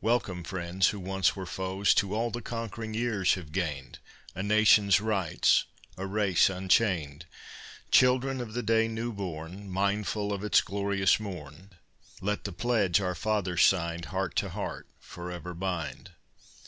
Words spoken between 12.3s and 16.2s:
the pledge our fathers signed Heart to heart forever bind!